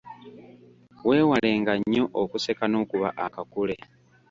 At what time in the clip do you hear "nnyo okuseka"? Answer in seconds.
1.79-2.63